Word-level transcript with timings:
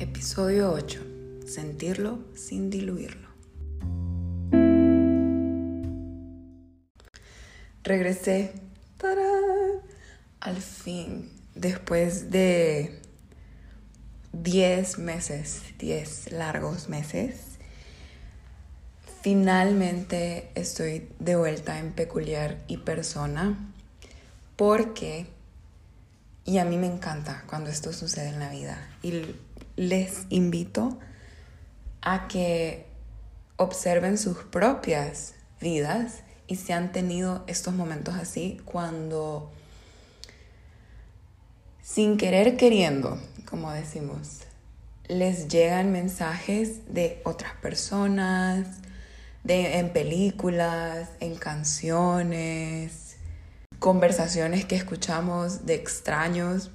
Episodio 0.00 0.70
8. 0.70 1.00
Sentirlo 1.44 2.20
sin 2.36 2.70
diluirlo. 2.70 3.28
Regresé. 7.82 8.52
Al 10.38 10.56
fin, 10.58 11.32
después 11.56 12.30
de 12.30 13.02
10 14.34 14.98
meses, 15.00 15.62
10 15.80 16.30
largos 16.30 16.88
meses, 16.88 17.58
finalmente 19.22 20.52
estoy 20.54 21.08
de 21.18 21.34
vuelta 21.34 21.80
en 21.80 21.92
peculiar 21.92 22.62
y 22.68 22.76
persona 22.76 23.58
porque, 24.54 25.26
y 26.44 26.58
a 26.58 26.64
mí 26.64 26.76
me 26.76 26.86
encanta 26.86 27.42
cuando 27.48 27.68
esto 27.68 27.92
sucede 27.92 28.28
en 28.28 28.38
la 28.38 28.50
vida, 28.50 28.78
y 29.02 29.34
les 29.78 30.26
invito 30.28 30.98
a 32.02 32.26
que 32.26 32.86
observen 33.56 34.18
sus 34.18 34.38
propias 34.38 35.34
vidas 35.60 36.24
y 36.48 36.56
si 36.56 36.72
han 36.72 36.90
tenido 36.90 37.44
estos 37.46 37.74
momentos 37.74 38.16
así 38.16 38.60
cuando 38.64 39.52
sin 41.80 42.16
querer 42.16 42.56
queriendo, 42.56 43.18
como 43.48 43.70
decimos, 43.70 44.40
les 45.06 45.46
llegan 45.46 45.92
mensajes 45.92 46.92
de 46.92 47.22
otras 47.24 47.54
personas, 47.54 48.66
de, 49.44 49.78
en 49.78 49.92
películas, 49.92 51.08
en 51.20 51.36
canciones, 51.36 53.16
conversaciones 53.78 54.64
que 54.64 54.74
escuchamos 54.74 55.66
de 55.66 55.74
extraños 55.74 56.72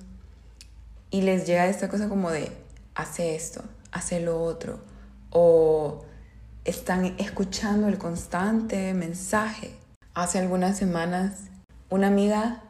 y 1.11 1.21
les 1.21 1.45
llega 1.45 1.67
esta 1.67 1.89
cosa 1.89 2.07
como 2.07 2.31
de 2.31 2.62
hace 2.95 3.35
esto, 3.35 3.63
hace 3.91 4.19
lo 4.19 4.41
otro, 4.41 4.79
o 5.29 6.05
están 6.65 7.15
escuchando 7.17 7.87
el 7.87 7.97
constante 7.97 8.93
mensaje. 8.93 9.71
Hace 10.13 10.39
algunas 10.39 10.77
semanas 10.77 11.49
una 11.89 12.07
amiga 12.07 12.63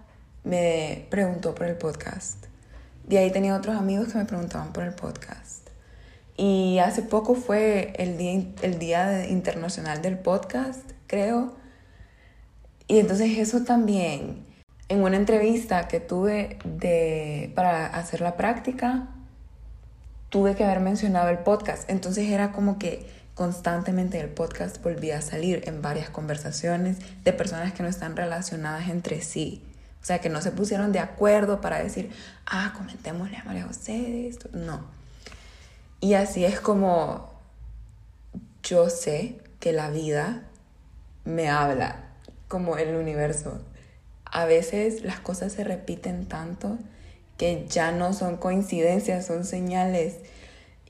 me 0.43 1.07
preguntó 1.09 1.53
por 1.55 1.67
el 1.67 1.77
podcast. 1.77 2.45
De 3.07 3.17
ahí 3.17 3.31
tenía 3.31 3.55
otros 3.55 3.75
amigos 3.75 4.09
que 4.11 4.17
me 4.17 4.25
preguntaban 4.25 4.73
por 4.73 4.83
el 4.83 4.93
podcast. 4.93 5.69
Y 6.35 6.79
hace 6.79 7.03
poco 7.03 7.35
fue 7.35 7.93
el 7.97 8.17
Día, 8.17 8.43
el 8.61 8.79
día 8.79 9.27
Internacional 9.27 10.01
del 10.01 10.17
Podcast, 10.17 10.91
creo. 11.05 11.53
Y 12.87 12.99
entonces 12.99 13.37
eso 13.37 13.63
también, 13.63 14.45
en 14.89 15.03
una 15.03 15.17
entrevista 15.17 15.87
que 15.87 15.99
tuve 15.99 16.57
de, 16.65 17.51
para 17.55 17.85
hacer 17.85 18.21
la 18.21 18.35
práctica, 18.35 19.09
tuve 20.33 20.55
que 20.55 20.63
haber 20.63 20.79
mencionado 20.79 21.29
el 21.29 21.37
podcast. 21.37 21.87
Entonces 21.91 22.27
era 22.27 22.51
como 22.53 22.79
que 22.79 23.07
constantemente 23.35 24.19
el 24.19 24.29
podcast 24.29 24.81
volvía 24.81 25.19
a 25.19 25.21
salir 25.21 25.61
en 25.67 25.83
varias 25.83 26.09
conversaciones 26.09 26.97
de 27.23 27.33
personas 27.33 27.71
que 27.73 27.83
no 27.83 27.89
están 27.89 28.15
relacionadas 28.15 28.89
entre 28.89 29.21
sí. 29.21 29.61
O 30.01 30.05
sea, 30.05 30.21
que 30.21 30.29
no 30.29 30.41
se 30.41 30.49
pusieron 30.49 30.91
de 30.91 30.97
acuerdo 30.97 31.61
para 31.61 31.83
decir, 31.83 32.09
ah, 32.47 32.73
comentémosle 32.75 33.37
a 33.37 33.43
María 33.43 33.67
José 33.67 33.91
de 33.91 34.27
esto. 34.27 34.49
No. 34.53 34.83
Y 35.99 36.15
así 36.15 36.43
es 36.45 36.59
como 36.59 37.31
yo 38.63 38.89
sé 38.89 39.39
que 39.59 39.71
la 39.71 39.91
vida 39.91 40.45
me 41.25 41.47
habla, 41.47 42.05
como 42.47 42.79
el 42.79 42.95
universo. 42.95 43.61
A 44.25 44.45
veces 44.45 45.03
las 45.03 45.19
cosas 45.19 45.53
se 45.53 45.63
repiten 45.63 46.25
tanto 46.25 46.79
ya 47.67 47.91
no 47.91 48.13
son 48.13 48.37
coincidencias, 48.37 49.25
son 49.25 49.45
señales. 49.45 50.17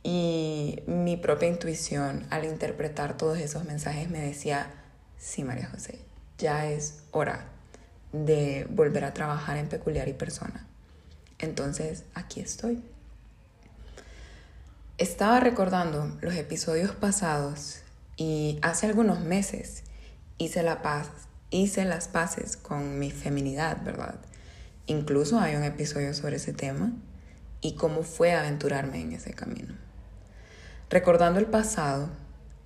Y 0.04 0.84
mi 0.86 1.16
propia 1.16 1.48
intuición 1.48 2.26
al 2.30 2.46
interpretar 2.46 3.16
todos 3.18 3.38
esos 3.40 3.64
mensajes 3.64 4.10
me 4.10 4.20
decía, 4.20 4.68
sí, 5.18 5.44
María 5.44 5.68
José, 5.68 6.00
ya 6.38 6.68
es 6.70 7.04
hora 7.12 7.46
de 8.12 8.68
volver 8.70 9.06
a 9.06 9.14
trabajar 9.14 9.58
en 9.58 9.70
peculiar 9.70 10.08
y 10.08 10.14
persona. 10.14 10.68
Entonces, 11.40 12.04
aquí 12.14 12.42
estoy. 12.42 12.84
Estaba 14.98 15.40
recordando 15.40 16.18
los 16.22 16.36
episodios 16.36 16.92
pasados 16.92 17.80
y 18.16 18.60
hace 18.62 18.86
algunos 18.86 19.22
meses 19.22 19.84
hice, 20.38 20.64
la 20.64 20.82
paz, 20.82 21.10
hice 21.50 21.86
las 21.86 22.08
paces 22.08 22.58
con 22.58 23.00
mi 23.00 23.12
feminidad, 23.12 23.84
¿verdad? 23.84 24.16
Incluso 24.86 25.40
hay 25.40 25.56
un 25.56 25.64
episodio 25.64 26.14
sobre 26.14 26.36
ese 26.36 26.52
tema 26.52 26.92
y 27.62 27.76
cómo 27.76 28.04
fue 28.04 28.34
aventurarme 28.34 29.00
en 29.00 29.14
ese 29.14 29.34
camino. 29.34 29.74
Recordando 30.90 31.40
el 31.40 31.46
pasado, 31.46 32.10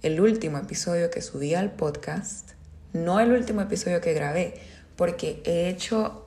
el 0.01 0.19
último 0.19 0.57
episodio 0.57 1.11
que 1.11 1.21
subí 1.21 1.53
al 1.53 1.71
podcast, 1.73 2.53
no 2.91 3.19
el 3.19 3.31
último 3.31 3.61
episodio 3.61 4.01
que 4.01 4.13
grabé, 4.13 4.55
porque 4.95 5.43
he 5.45 5.69
hecho 5.69 6.25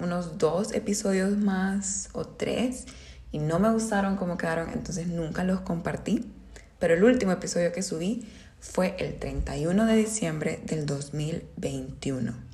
unos 0.00 0.38
dos 0.38 0.72
episodios 0.72 1.36
más 1.36 2.08
o 2.14 2.26
tres 2.26 2.86
y 3.30 3.40
no 3.40 3.58
me 3.58 3.70
gustaron 3.70 4.16
cómo 4.16 4.38
quedaron, 4.38 4.70
entonces 4.70 5.06
nunca 5.06 5.44
los 5.44 5.60
compartí. 5.60 6.32
Pero 6.78 6.94
el 6.94 7.04
último 7.04 7.32
episodio 7.32 7.72
que 7.72 7.82
subí 7.82 8.26
fue 8.58 8.96
el 8.98 9.18
31 9.18 9.84
de 9.84 9.96
diciembre 9.96 10.60
del 10.64 10.86
2021 10.86 12.47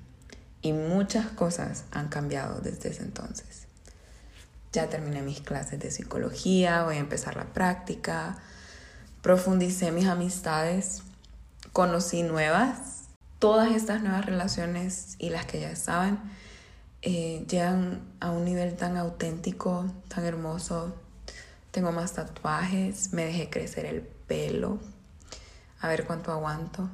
y 0.64 0.72
muchas 0.72 1.26
cosas 1.26 1.84
han 1.90 2.08
cambiado 2.08 2.62
desde 2.62 2.88
ese 2.88 3.02
entonces. 3.02 3.66
Ya 4.72 4.88
terminé 4.88 5.20
mis 5.20 5.42
clases 5.42 5.78
de 5.78 5.90
psicología, 5.90 6.84
voy 6.84 6.96
a 6.96 7.00
empezar 7.00 7.36
la 7.36 7.44
práctica, 7.44 8.38
profundicé 9.20 9.92
mis 9.92 10.06
amistades, 10.06 11.02
conocí 11.74 12.22
nuevas, 12.22 13.02
todas 13.38 13.72
estas 13.76 14.00
nuevas 14.00 14.24
relaciones 14.24 15.16
y 15.18 15.28
las 15.28 15.44
que 15.44 15.60
ya 15.60 15.70
estaban 15.70 16.32
eh, 17.02 17.44
llegan 17.46 18.00
a 18.20 18.30
un 18.30 18.46
nivel 18.46 18.74
tan 18.74 18.96
auténtico, 18.96 19.84
tan 20.08 20.24
hermoso. 20.24 20.94
Tengo 21.72 21.92
más 21.92 22.14
tatuajes, 22.14 23.12
me 23.12 23.26
dejé 23.26 23.50
crecer 23.50 23.84
el 23.84 24.00
pelo, 24.00 24.78
a 25.80 25.88
ver 25.88 26.06
cuánto 26.06 26.32
aguanto 26.32 26.88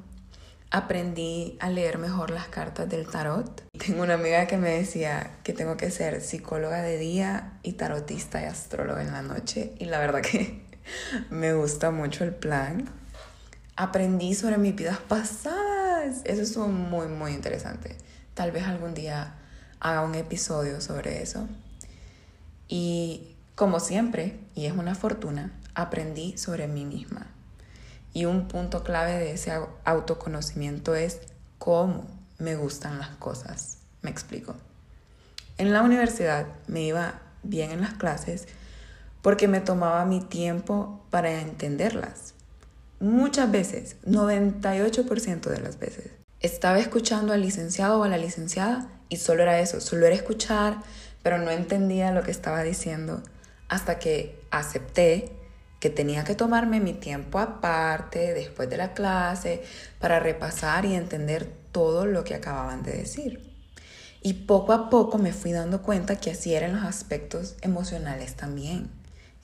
aprendí 0.71 1.57
a 1.59 1.69
leer 1.69 1.97
mejor 1.97 2.31
las 2.31 2.47
cartas 2.47 2.89
del 2.89 3.05
tarot. 3.05 3.63
Tengo 3.77 4.03
una 4.03 4.13
amiga 4.13 4.47
que 4.47 4.57
me 4.57 4.69
decía 4.69 5.37
que 5.43 5.51
tengo 5.51 5.75
que 5.75 5.91
ser 5.91 6.21
psicóloga 6.21 6.81
de 6.81 6.97
día 6.97 7.59
y 7.61 7.73
tarotista 7.73 8.41
y 8.41 8.45
astróloga 8.45 9.01
en 9.03 9.11
la 9.11 9.21
noche. 9.21 9.73
Y 9.79 9.85
la 9.85 9.99
verdad 9.99 10.21
que 10.21 10.63
me 11.29 11.53
gusta 11.53 11.91
mucho 11.91 12.23
el 12.23 12.33
plan. 12.33 12.89
Aprendí 13.75 14.33
sobre 14.33 14.57
mis 14.57 14.73
vidas 14.73 14.99
pasadas. 14.99 16.21
Eso 16.23 16.41
estuvo 16.41 16.67
muy, 16.67 17.07
muy 17.07 17.33
interesante. 17.33 17.97
Tal 18.33 18.51
vez 18.51 18.63
algún 18.63 18.93
día 18.93 19.35
haga 19.81 20.01
un 20.01 20.15
episodio 20.15 20.79
sobre 20.79 21.21
eso. 21.21 21.49
Y 22.69 23.35
como 23.55 23.81
siempre, 23.81 24.39
y 24.55 24.67
es 24.67 24.73
una 24.73 24.95
fortuna, 24.95 25.51
aprendí 25.75 26.37
sobre 26.37 26.67
mí 26.67 26.85
misma. 26.85 27.27
Y 28.13 28.25
un 28.25 28.47
punto 28.47 28.83
clave 28.83 29.13
de 29.17 29.31
ese 29.31 29.53
autoconocimiento 29.85 30.95
es 30.95 31.21
cómo 31.57 32.07
me 32.37 32.55
gustan 32.55 32.99
las 32.99 33.09
cosas. 33.17 33.77
Me 34.01 34.09
explico. 34.09 34.55
En 35.57 35.73
la 35.73 35.81
universidad 35.83 36.47
me 36.67 36.81
iba 36.81 37.21
bien 37.43 37.71
en 37.71 37.81
las 37.81 37.93
clases 37.93 38.47
porque 39.21 39.47
me 39.47 39.61
tomaba 39.61 40.05
mi 40.05 40.21
tiempo 40.21 41.05
para 41.09 41.39
entenderlas. 41.39 42.33
Muchas 42.99 43.51
veces, 43.51 43.95
98% 44.05 45.49
de 45.49 45.59
las 45.59 45.79
veces, 45.79 46.11
estaba 46.39 46.79
escuchando 46.79 47.33
al 47.33 47.41
licenciado 47.41 47.99
o 47.99 48.03
a 48.03 48.09
la 48.09 48.17
licenciada 48.17 48.89
y 49.09 49.17
solo 49.17 49.43
era 49.43 49.59
eso, 49.59 49.79
solo 49.81 50.05
era 50.05 50.15
escuchar, 50.15 50.77
pero 51.23 51.37
no 51.37 51.51
entendía 51.51 52.11
lo 52.11 52.23
que 52.23 52.31
estaba 52.31 52.63
diciendo 52.63 53.21
hasta 53.69 53.99
que 53.99 54.39
acepté 54.49 55.31
que 55.81 55.89
tenía 55.89 56.23
que 56.23 56.35
tomarme 56.35 56.79
mi 56.79 56.93
tiempo 56.93 57.39
aparte 57.39 58.35
después 58.35 58.69
de 58.69 58.77
la 58.77 58.93
clase 58.93 59.63
para 59.99 60.19
repasar 60.19 60.85
y 60.85 60.93
entender 60.93 61.51
todo 61.71 62.05
lo 62.05 62.23
que 62.23 62.35
acababan 62.35 62.83
de 62.83 62.91
decir. 62.91 63.51
Y 64.21 64.33
poco 64.33 64.73
a 64.73 64.91
poco 64.91 65.17
me 65.17 65.33
fui 65.33 65.51
dando 65.51 65.81
cuenta 65.81 66.17
que 66.17 66.29
así 66.29 66.53
eran 66.53 66.75
los 66.75 66.85
aspectos 66.85 67.55
emocionales 67.61 68.35
también. 68.35 68.91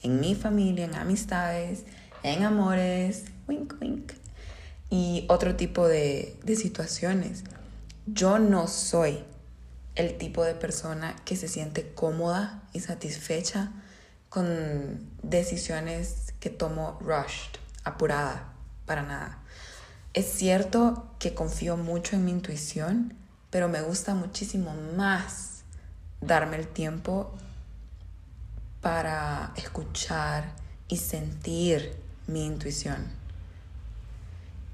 En 0.04 0.20
mi 0.20 0.36
familia, 0.36 0.86
en 0.86 0.94
amistades, 0.94 1.86
en 2.22 2.44
amores, 2.44 3.26
wink, 3.48 3.74
wink. 3.82 4.14
Y 4.92 5.26
otro 5.30 5.56
tipo 5.56 5.88
de, 5.88 6.38
de 6.44 6.56
situaciones. 6.56 7.46
Yo 8.06 8.38
no 8.38 8.68
soy 8.68 9.24
el 9.96 10.20
tipo 10.20 10.44
de 10.44 10.54
persona 10.54 11.16
que 11.26 11.36
se 11.36 11.48
siente 11.48 11.92
cómoda 11.96 12.62
y 12.74 12.82
satisfecha 12.82 13.72
con 14.30 15.00
decisiones 15.24 16.27
que 16.48 16.54
tomo 16.54 16.98
rushed, 17.02 17.60
apurada, 17.84 18.54
para 18.86 19.02
nada. 19.02 19.40
Es 20.14 20.32
cierto 20.32 21.06
que 21.20 21.34
confío 21.34 21.76
mucho 21.76 22.16
en 22.16 22.24
mi 22.24 22.32
intuición, 22.32 23.14
pero 23.50 23.68
me 23.68 23.82
gusta 23.82 24.16
muchísimo 24.16 24.74
más 24.96 25.64
darme 26.22 26.56
el 26.56 26.66
tiempo 26.66 27.36
para 28.80 29.52
escuchar 29.58 30.54
y 30.88 30.96
sentir 30.96 32.00
mi 32.28 32.46
intuición. 32.46 33.08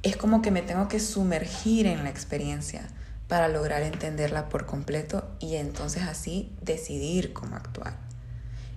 Es 0.04 0.16
como 0.16 0.44
que 0.44 0.52
me 0.52 0.62
tengo 0.62 0.88
que 0.88 1.00
sumergir 1.00 1.88
en 1.88 2.04
la 2.04 2.12
experiencia 2.12 2.88
para 3.28 3.48
lograr 3.48 3.82
entenderla 3.82 4.48
por 4.48 4.68
completo 4.68 5.28
y 5.40 5.56
entonces 5.56 6.04
así 6.04 6.56
decidir 6.62 7.34
cómo 7.34 7.56
actuar. 7.56 7.96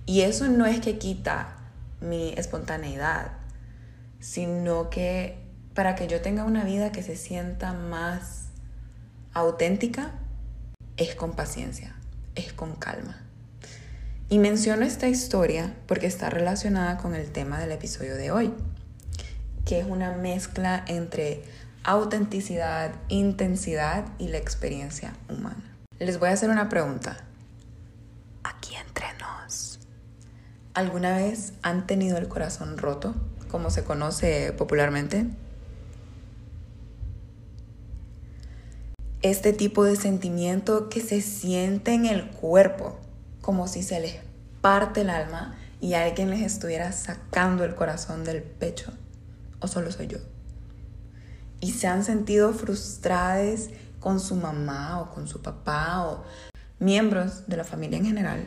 Y 0.07 0.21
eso 0.21 0.47
no 0.47 0.65
es 0.65 0.79
que 0.79 0.97
quita 0.97 1.66
mi 2.01 2.33
espontaneidad, 2.37 3.31
sino 4.19 4.89
que 4.89 5.39
para 5.73 5.95
que 5.95 6.07
yo 6.07 6.21
tenga 6.21 6.43
una 6.43 6.63
vida 6.63 6.91
que 6.91 7.03
se 7.03 7.15
sienta 7.15 7.73
más 7.73 8.47
auténtica, 9.33 10.11
es 10.97 11.15
con 11.15 11.33
paciencia, 11.33 11.95
es 12.35 12.53
con 12.53 12.75
calma. 12.75 13.21
Y 14.29 14.39
menciono 14.39 14.83
esta 14.83 15.07
historia 15.07 15.75
porque 15.87 16.07
está 16.07 16.29
relacionada 16.29 16.97
con 16.97 17.15
el 17.15 17.31
tema 17.31 17.59
del 17.59 17.71
episodio 17.71 18.15
de 18.15 18.31
hoy, 18.31 18.53
que 19.65 19.79
es 19.79 19.85
una 19.85 20.11
mezcla 20.13 20.83
entre 20.87 21.43
autenticidad, 21.83 22.91
intensidad 23.07 24.05
y 24.17 24.27
la 24.29 24.37
experiencia 24.37 25.13
humana. 25.29 25.63
Les 25.99 26.19
voy 26.19 26.29
a 26.29 26.33
hacer 26.33 26.49
una 26.49 26.69
pregunta. 26.69 27.23
Entre 28.79 29.05
nos. 29.05 29.06
¿Alguna 30.77 31.17
vez 31.17 31.53
han 31.63 31.87
tenido 31.87 32.19
el 32.19 32.27
corazón 32.27 32.77
roto, 32.77 33.15
como 33.49 33.71
se 33.71 33.83
conoce 33.83 34.53
popularmente? 34.53 35.25
Este 39.23 39.53
tipo 39.53 39.83
de 39.85 39.95
sentimiento 39.95 40.87
que 40.89 41.01
se 41.01 41.21
siente 41.21 41.95
en 41.95 42.05
el 42.05 42.29
cuerpo, 42.29 42.99
como 43.41 43.67
si 43.67 43.81
se 43.81 43.99
les 43.99 44.17
parte 44.61 45.01
el 45.01 45.09
alma 45.09 45.55
y 45.81 45.95
alguien 45.95 46.29
les 46.29 46.41
estuviera 46.41 46.91
sacando 46.91 47.63
el 47.63 47.73
corazón 47.73 48.23
del 48.23 48.43
pecho. 48.43 48.93
¿O 49.59 49.67
solo 49.67 49.91
soy 49.91 50.05
yo? 50.05 50.19
y 51.59 51.71
se 51.71 51.87
han 51.87 52.03
sentido 52.03 52.53
frustradas 52.53 53.71
con 53.99 54.19
su 54.19 54.35
mamá 54.35 55.01
o 55.01 55.11
con 55.11 55.27
su 55.27 55.41
papá 55.41 56.05
o 56.05 56.23
miembros 56.77 57.47
de 57.47 57.57
la 57.57 57.63
familia 57.63 57.97
en 57.97 58.05
general 58.05 58.45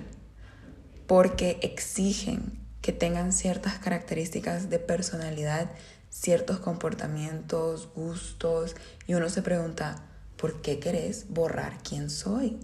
porque 1.11 1.59
exigen 1.63 2.53
que 2.83 2.93
tengan 2.93 3.33
ciertas 3.33 3.81
características 3.81 4.71
de 4.71 4.79
personalidad, 4.79 5.69
ciertos 6.09 6.61
comportamientos, 6.61 7.89
gustos 7.97 8.77
y 9.09 9.15
uno 9.15 9.29
se 9.29 9.43
pregunta, 9.43 10.05
¿por 10.37 10.63
qué 10.63 10.79
querés 10.79 11.27
borrar 11.29 11.79
quién 11.83 12.11
soy? 12.11 12.61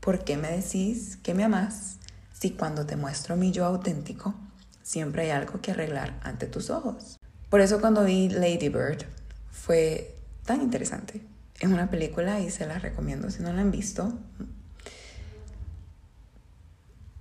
¿Por 0.00 0.24
qué 0.24 0.36
me 0.36 0.50
decís 0.50 1.16
que 1.22 1.32
me 1.32 1.44
amás 1.44 1.98
si 2.32 2.50
cuando 2.50 2.86
te 2.86 2.96
muestro 2.96 3.36
mi 3.36 3.52
yo 3.52 3.64
auténtico 3.66 4.34
siempre 4.82 5.22
hay 5.22 5.30
algo 5.30 5.60
que 5.60 5.70
arreglar 5.70 6.18
ante 6.24 6.48
tus 6.48 6.70
ojos? 6.70 7.20
Por 7.50 7.60
eso 7.60 7.80
cuando 7.80 8.02
vi 8.02 8.30
Lady 8.30 8.68
Bird 8.68 9.04
fue 9.52 10.16
tan 10.44 10.60
interesante. 10.60 11.22
Es 11.60 11.70
una 11.70 11.88
película 11.88 12.40
y 12.40 12.50
se 12.50 12.66
la 12.66 12.80
recomiendo 12.80 13.30
si 13.30 13.44
no 13.44 13.52
la 13.52 13.60
han 13.60 13.70
visto. 13.70 14.12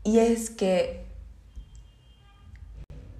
Y 0.04 0.20
es 0.20 0.50
que 0.50 1.06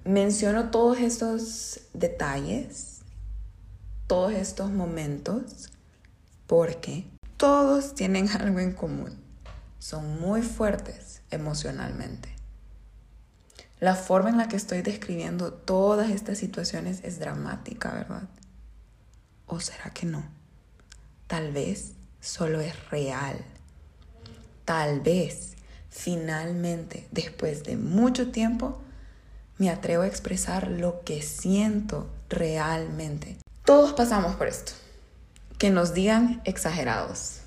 menciono 0.04 0.70
todos 0.70 0.98
estos 0.98 1.80
detalles, 1.92 3.00
todos 4.06 4.32
estos 4.32 4.70
momentos, 4.70 5.70
porque 6.46 7.06
todos 7.36 7.94
tienen 7.94 8.28
algo 8.40 8.60
en 8.60 8.72
común. 8.72 9.18
Son 9.78 10.20
muy 10.20 10.42
fuertes 10.42 11.22
emocionalmente. 11.30 12.28
La 13.78 13.94
forma 13.94 14.28
en 14.28 14.36
la 14.36 14.48
que 14.48 14.56
estoy 14.56 14.82
describiendo 14.82 15.54
todas 15.54 16.10
estas 16.10 16.36
situaciones 16.36 17.00
es 17.02 17.18
dramática, 17.18 17.94
¿verdad? 17.94 18.28
¿O 19.46 19.58
será 19.58 19.90
que 19.90 20.04
no? 20.04 20.22
Tal 21.26 21.52
vez 21.52 21.92
solo 22.20 22.60
es 22.60 22.90
real. 22.90 23.42
Tal 24.66 25.00
vez 25.00 25.56
finalmente, 25.90 27.06
después 27.10 27.64
de 27.64 27.76
mucho 27.76 28.30
tiempo, 28.30 28.80
me 29.58 29.68
atrevo 29.68 30.04
a 30.04 30.06
expresar 30.06 30.68
lo 30.68 31.02
que 31.04 31.20
siento 31.22 32.08
realmente. 32.30 33.36
Todos 33.64 33.92
pasamos 33.92 34.36
por 34.36 34.48
esto. 34.48 34.72
Que 35.58 35.70
nos 35.70 35.92
digan 35.92 36.40
exagerados. 36.44 37.40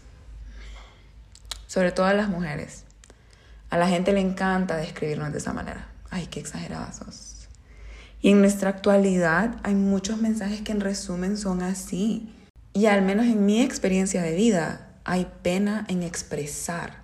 Sobre 1.66 1.92
todo 1.92 2.06
a 2.06 2.13
las 2.13 2.30
mujeres. 2.30 2.84
A 3.72 3.78
la 3.78 3.88
gente 3.88 4.13
le 4.13 4.19
encanta 4.19 4.78
describirnos 4.78 5.31
de 5.31 5.39
esa 5.39 5.54
manera. 5.54 5.88
Ay, 6.12 6.28
qué 6.28 6.39
exageradas 6.39 6.98
sos. 6.98 7.48
Y 8.22 8.30
en 8.30 8.39
nuestra 8.39 8.69
actualidad 8.69 9.56
hay 9.63 9.74
muchos 9.74 10.22
mensajes 10.22 10.62
que 10.62 10.72
en 10.72 10.80
resumen 10.80 11.36
son 11.36 11.63
así. 11.63 12.31
Y 12.74 12.86
al 12.86 13.01
menos 13.01 13.25
en 13.25 13.46
mi 13.46 13.62
experiencia 13.62 14.22
de 14.22 14.36
vida 14.36 14.94
hay 15.04 15.28
pena 15.42 15.86
en 15.89 16.04
expresar, 16.04 17.03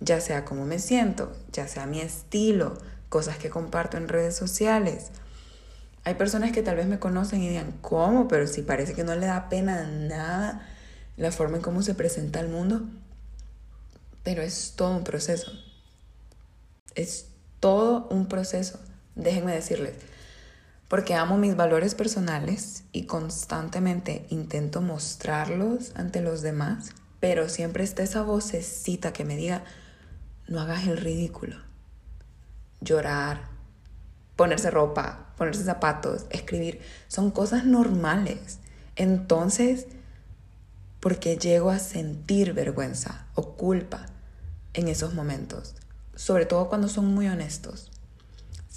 ya 0.00 0.20
sea 0.20 0.44
cómo 0.44 0.64
me 0.64 0.78
siento, 0.78 1.32
ya 1.52 1.66
sea 1.68 1.86
mi 1.86 2.00
estilo, 2.00 2.78
cosas 3.08 3.38
que 3.38 3.50
comparto 3.50 3.96
en 3.96 4.08
redes 4.08 4.36
sociales. 4.36 5.10
Hay 6.04 6.14
personas 6.14 6.52
que 6.52 6.62
tal 6.62 6.76
vez 6.76 6.86
me 6.86 6.98
conocen 6.98 7.42
y 7.42 7.48
digan, 7.48 7.72
¿cómo? 7.80 8.28
Pero 8.28 8.46
si 8.46 8.62
parece 8.62 8.94
que 8.94 9.04
no 9.04 9.14
le 9.14 9.26
da 9.26 9.48
pena 9.48 9.86
nada 9.86 10.66
la 11.16 11.32
forma 11.32 11.56
en 11.56 11.62
cómo 11.62 11.82
se 11.82 11.94
presenta 11.94 12.40
al 12.40 12.48
mundo. 12.48 12.82
Pero 14.22 14.42
es 14.42 14.74
todo 14.76 14.96
un 14.96 15.04
proceso. 15.04 15.50
Es 16.94 17.26
todo 17.60 18.08
un 18.10 18.26
proceso. 18.26 18.78
Déjenme 19.16 19.52
decirles, 19.52 19.94
porque 20.88 21.14
amo 21.14 21.36
mis 21.36 21.56
valores 21.56 21.94
personales 21.94 22.84
y 22.92 23.04
constantemente 23.04 24.26
intento 24.30 24.80
mostrarlos 24.80 25.92
ante 25.96 26.22
los 26.22 26.40
demás, 26.40 26.92
pero 27.20 27.48
siempre 27.48 27.84
está 27.84 28.02
esa 28.02 28.22
vocecita 28.22 29.12
que 29.12 29.24
me 29.24 29.36
diga, 29.36 29.64
no 30.48 30.60
hagas 30.60 30.86
el 30.86 30.96
ridículo. 30.96 31.56
Llorar, 32.80 33.48
ponerse 34.36 34.70
ropa, 34.70 35.34
ponerse 35.36 35.64
zapatos, 35.64 36.26
escribir, 36.30 36.80
son 37.06 37.30
cosas 37.30 37.64
normales. 37.64 38.58
Entonces, 38.96 39.86
¿por 41.00 41.18
qué 41.18 41.36
llego 41.36 41.70
a 41.70 41.78
sentir 41.78 42.52
vergüenza 42.52 43.26
o 43.34 43.54
culpa 43.54 44.06
en 44.74 44.88
esos 44.88 45.14
momentos? 45.14 45.76
Sobre 46.14 46.46
todo 46.46 46.68
cuando 46.68 46.88
son 46.88 47.14
muy 47.14 47.28
honestos 47.28 47.90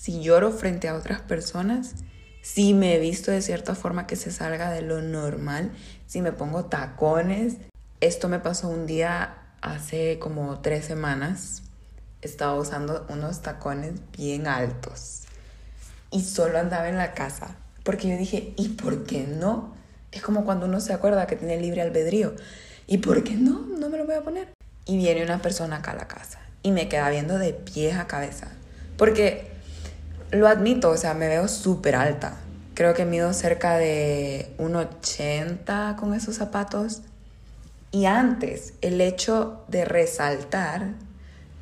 si 0.02 0.20
lloro 0.20 0.52
frente 0.52 0.88
a 0.88 0.96
otras 0.96 1.22
personas, 1.22 1.94
si 2.42 2.74
me 2.74 2.96
he 2.96 3.00
visto 3.00 3.30
de 3.30 3.44
cierta 3.44 3.76
forma 3.76 4.08
que 4.08 4.16
se 4.16 4.32
salga 4.32 4.72
de 4.72 4.82
lo 4.82 5.00
normal, 5.04 5.74
si 6.08 6.24
me 6.24 6.32
pongo 6.32 6.66
tacones. 6.66 7.58
Esto 8.00 8.28
me 8.28 8.40
pasó 8.40 8.68
un 8.68 8.88
día 8.88 9.41
hace 9.62 10.20
como 10.20 10.60
tres 10.60 10.86
semanas. 10.86 11.64
Estaba 12.22 12.56
usando 12.56 13.06
unos 13.10 13.42
tacones 13.42 13.94
bien 14.16 14.48
altos 14.48 15.24
y 16.12 16.22
solo 16.22 16.60
andaba 16.60 16.88
en 16.90 16.98
la 16.98 17.14
casa 17.14 17.56
porque 17.84 18.10
yo 18.10 18.18
dije, 18.18 18.54
¿y 18.58 18.70
por 18.70 19.06
qué 19.06 19.26
no? 19.28 19.74
Es 20.12 20.22
como 20.22 20.46
cuando 20.46 20.66
uno 20.66 20.80
se 20.80 20.94
acuerda 20.94 21.26
que 21.26 21.36
tiene 21.36 21.60
libre 21.60 21.82
albedrío. 21.82 22.34
¿Y 22.86 23.00
por 23.00 23.24
qué 23.24 23.34
no? 23.36 23.66
No 23.80 23.90
me 23.90 23.98
lo 23.98 24.06
voy 24.06 24.16
a 24.16 24.22
poner. 24.22 24.50
Y 24.86 24.98
viene 24.98 25.24
una 25.24 25.42
persona 25.42 25.78
acá 25.78 25.92
a 25.92 25.96
la 25.96 26.08
casa 26.08 26.40
y 26.64 26.72
me 26.72 26.90
queda 26.90 27.10
viendo 27.10 27.38
de 27.38 27.54
pies 27.54 27.98
a 27.98 28.08
cabeza. 28.08 28.50
Porque 28.98 29.48
lo 30.32 30.48
admito, 30.48 30.90
o 30.90 30.98
sea, 30.98 31.14
me 31.14 31.28
veo 31.28 31.48
súper 31.48 31.96
alta. 31.96 32.38
Creo 32.74 32.94
que 32.94 33.06
mido 33.06 33.34
cerca 33.34 33.78
de 33.78 34.54
1,80 34.58 35.96
con 35.96 36.14
esos 36.14 36.36
zapatos. 36.36 37.02
Y 37.92 38.06
antes, 38.06 38.74
el 38.82 39.02
hecho 39.02 39.66
de 39.68 39.84
resaltar 39.86 40.94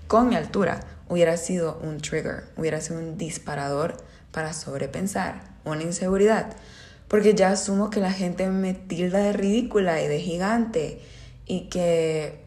con 0.08 0.30
mi 0.30 0.36
altura 0.36 0.80
hubiera 1.08 1.38
sido 1.38 1.80
un 1.82 1.98
trigger, 1.98 2.44
hubiera 2.56 2.80
sido 2.82 3.00
un 3.00 3.18
disparador 3.18 3.98
para 4.32 4.54
sobrepensar, 4.54 5.42
una 5.66 5.82
inseguridad. 5.82 6.56
Porque 7.08 7.34
ya 7.34 7.50
asumo 7.50 7.90
que 7.90 8.00
la 8.00 8.12
gente 8.12 8.48
me 8.48 8.76
tilda 8.76 9.18
de 9.20 9.34
ridícula 9.34 10.02
y 10.02 10.08
de 10.08 10.20
gigante 10.20 11.02
y 11.48 11.62
que, 11.70 12.46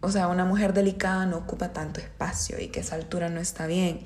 o 0.00 0.10
sea, 0.10 0.28
una 0.28 0.46
mujer 0.46 0.72
delicada 0.72 1.26
no 1.26 1.36
ocupa 1.36 1.74
tanto 1.74 2.00
espacio 2.00 2.58
y 2.58 2.68
que 2.68 2.80
esa 2.80 2.94
altura 2.94 3.28
no 3.28 3.40
está 3.40 3.66
bien 3.66 4.00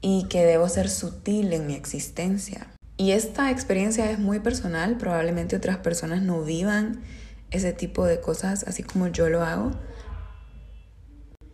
y 0.00 0.26
que 0.28 0.44
debo 0.44 0.68
ser 0.68 0.90
sutil 0.90 1.52
en 1.52 1.68
mi 1.68 1.74
existencia. 1.74 2.66
Y 2.96 3.12
esta 3.12 3.52
experiencia 3.52 4.10
es 4.10 4.18
muy 4.18 4.40
personal, 4.40 4.96
probablemente 4.96 5.54
otras 5.54 5.78
personas 5.78 6.22
no 6.22 6.42
vivan 6.42 7.00
ese 7.52 7.72
tipo 7.72 8.04
de 8.04 8.20
cosas 8.20 8.64
así 8.66 8.82
como 8.82 9.08
yo 9.08 9.28
lo 9.28 9.42
hago, 9.42 9.70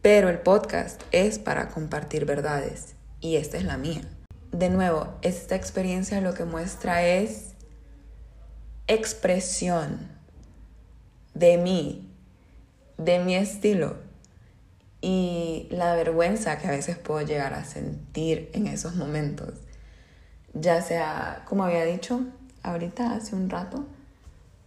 pero 0.00 0.28
el 0.28 0.38
podcast 0.38 1.02
es 1.12 1.38
para 1.38 1.68
compartir 1.68 2.24
verdades 2.24 2.94
y 3.20 3.36
esta 3.36 3.58
es 3.58 3.64
la 3.64 3.76
mía. 3.76 4.02
De 4.52 4.70
nuevo, 4.70 5.14
esta 5.22 5.56
experiencia 5.56 6.20
lo 6.20 6.34
que 6.34 6.44
muestra 6.44 7.04
es 7.04 7.52
expresión 8.86 10.08
de 11.34 11.58
mí, 11.58 12.10
de 12.96 13.18
mi 13.18 13.34
estilo. 13.34 13.96
Y 15.00 15.68
la 15.70 15.94
vergüenza 15.94 16.58
que 16.58 16.66
a 16.66 16.72
veces 16.72 16.96
puedo 16.98 17.20
llegar 17.20 17.54
a 17.54 17.64
sentir 17.64 18.50
en 18.52 18.66
esos 18.66 18.96
momentos. 18.96 19.54
Ya 20.54 20.82
sea, 20.82 21.44
como 21.46 21.64
había 21.64 21.84
dicho 21.84 22.22
ahorita 22.62 23.14
hace 23.14 23.36
un 23.36 23.50
rato, 23.50 23.86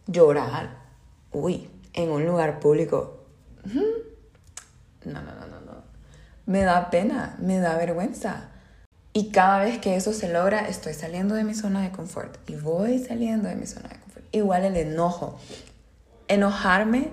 llorar, 0.08 0.81
uy, 1.32 1.70
en 1.94 2.12
un 2.12 2.26
lugar 2.26 2.60
público. 2.60 3.26
No, 3.64 5.22
no, 5.22 5.36
no, 5.36 5.48
no, 5.48 5.62
no. 5.62 5.84
Me 6.46 6.62
da 6.62 6.90
pena, 6.90 7.36
me 7.40 7.60
da 7.60 7.78
vergüenza. 7.78 8.50
Y 9.14 9.32
cada 9.32 9.64
vez 9.64 9.80
que 9.80 9.96
eso 9.96 10.14
se 10.14 10.32
logra, 10.32 10.68
estoy 10.68 10.94
saliendo 10.94 11.36
de 11.36 11.44
mi 11.44 11.54
zona 11.54 11.82
de 11.82 11.92
confort. 11.92 12.38
Y 12.50 12.56
voy 12.56 13.00
saliendo 13.00 13.50
de 13.50 13.56
mi 13.56 13.68
zona 13.68 13.90
de 13.90 14.00
confort. 14.00 14.26
Igual 14.32 14.66
el 14.66 14.78
enojo. 14.78 15.40
Enojarme 16.28 17.12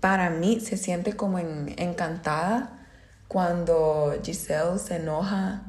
para 0.00 0.30
mí 0.30 0.60
se 0.60 0.76
siente 0.76 1.14
como 1.14 1.38
encantada 1.38 2.86
cuando 3.26 4.14
Giselle 4.22 4.78
se 4.78 4.96
enoja 4.96 5.62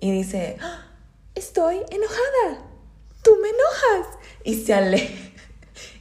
y 0.00 0.10
dice, 0.12 0.56
¡Ah! 0.60 0.86
estoy 1.34 1.76
enojada, 1.90 2.64
tú 3.22 3.36
me 3.42 3.48
enojas. 3.48 4.18
Y 4.44 4.54
se 4.62 4.74
alegra, 4.74 5.08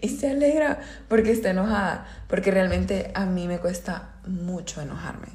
y 0.01 0.09
se 0.09 0.31
alegra 0.31 0.79
porque 1.07 1.31
está 1.31 1.51
enojada, 1.51 2.05
porque 2.27 2.51
realmente 2.51 3.11
a 3.13 3.25
mí 3.25 3.47
me 3.47 3.59
cuesta 3.59 4.09
mucho 4.25 4.81
enojarme. 4.81 5.27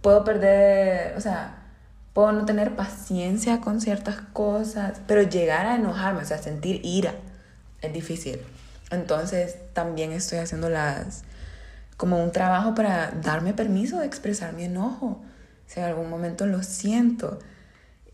Puedo 0.00 0.24
perder, 0.24 1.16
o 1.16 1.20
sea, 1.20 1.62
puedo 2.12 2.32
no 2.32 2.44
tener 2.44 2.76
paciencia 2.76 3.60
con 3.60 3.80
ciertas 3.80 4.16
cosas, 4.32 5.00
pero 5.06 5.22
llegar 5.22 5.66
a 5.66 5.76
enojarme, 5.76 6.22
o 6.22 6.24
sea, 6.24 6.38
sentir 6.38 6.80
ira, 6.84 7.14
es 7.80 7.92
difícil. 7.92 8.40
Entonces 8.90 9.56
también 9.72 10.12
estoy 10.12 10.38
haciendo 10.38 10.68
las 10.68 11.24
como 11.96 12.22
un 12.22 12.32
trabajo 12.32 12.74
para 12.74 13.12
darme 13.22 13.54
permiso 13.54 14.00
de 14.00 14.06
expresar 14.06 14.54
mi 14.54 14.64
enojo. 14.64 15.22
Si 15.66 15.78
en 15.78 15.86
algún 15.86 16.10
momento 16.10 16.46
lo 16.46 16.62
siento. 16.62 17.38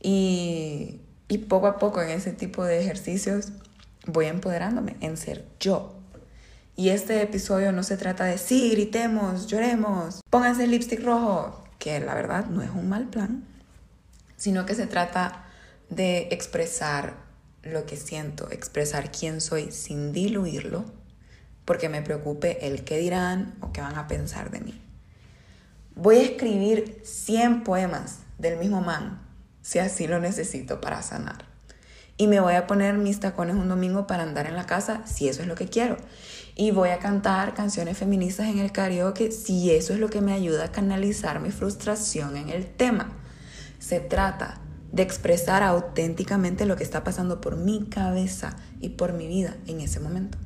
Y, 0.01 1.01
y 1.27 1.39
poco 1.39 1.67
a 1.67 1.79
poco 1.79 2.03
en 2.03 2.11
ese 2.11 2.33
tipo 2.33 2.65
de 2.65 2.81
ejercicios 2.81 3.53
voy 4.07 4.27
empoderándome 4.27 4.97
en 5.01 5.17
ser 5.17 5.45
yo. 5.61 5.95
Y 6.77 6.91
este 6.91 7.23
episodio 7.23 7.73
no 7.73 7.83
se 7.83 7.97
trata 7.97 8.25
de 8.25 8.39
sí, 8.39 8.71
gritemos, 8.71 9.47
lloremos, 9.49 10.21
pónganse 10.31 10.65
el 10.65 10.71
lipstick 10.71 11.03
rojo, 11.03 11.65
que 11.79 11.99
la 12.01 12.15
verdad 12.15 12.47
no 12.47 12.63
es 12.63 12.71
un 12.71 12.89
mal 12.89 13.09
plan, 13.09 13.45
sino 14.37 14.65
que 14.65 14.75
se 14.75 14.87
trata 14.87 15.45
de 15.91 16.29
expresar 16.31 17.17
lo 17.63 17.87
que 17.87 17.97
siento, 17.97 18.51
expresar 18.51 19.11
quién 19.11 19.41
soy 19.41 19.73
sin 19.73 20.13
diluirlo 20.13 20.85
porque 21.69 21.91
me 21.91 22.01
preocupe 22.01 22.67
el 22.67 22.83
qué 22.83 22.97
dirán 22.97 23.57
o 23.61 23.73
qué 23.73 23.83
van 23.83 23.97
a 23.97 24.09
pensar 24.09 24.51
de 24.51 24.61
mí. 24.61 24.81
Voy 25.95 26.17
a 26.17 26.23
escribir 26.23 27.03
100 27.05 27.63
poemas 27.63 28.21
del 28.39 28.57
mismo 28.57 28.81
man, 28.81 29.21
si 29.61 29.79
así 29.79 30.07
lo 30.07 30.19
necesito 30.19 30.81
para 30.81 31.03
sanar. 31.03 31.48
Y 32.19 32.27
me 32.27 32.41
voy 32.41 32.55
a 32.55 32.67
poner 32.67 32.99
mis 32.99 33.21
tacones 33.21 33.55
un 33.55 33.69
domingo 33.69 34.09
para 34.09 34.25
andar 34.25 34.47
en 34.47 34.57
la 34.57 34.67
casa, 34.67 35.07
si 35.07 35.29
eso 35.29 35.41
es 35.41 35.49
lo 35.49 35.55
que 35.55 35.69
quiero. 35.69 35.97
Y 36.57 36.73
voy 36.73 36.91
a 36.91 36.99
cantar 36.99 37.55
canciones 37.55 37.97
feministas 37.97 38.49
en 38.49 38.59
el 38.59 38.73
karaoke, 38.73 39.31
si 39.31 39.71
eso 39.71 39.95
es 39.95 40.01
lo 40.01 40.11
que 40.11 40.21
me 40.21 40.33
ayuda 40.33 40.65
a 40.65 40.73
canalizar 40.73 41.39
mi 41.39 41.53
frustración 41.53 42.37
en 42.37 42.51
el 42.51 42.67
tema. 42.67 43.13
Se 43.79 44.01
trata 44.01 44.61
de 44.91 45.03
expresar 45.03 45.63
auténticamente 45.63 46.67
lo 46.67 46.75
que 46.75 46.83
está 46.83 47.05
pasando 47.05 47.41
por 47.41 47.57
mi 47.57 47.87
cabeza 47.87 48.57
y 48.81 48.91
por 48.91 49.13
mi 49.13 49.29
vida 49.29 49.57
en 49.69 49.81
ese 49.81 50.01
momento. 50.01 50.39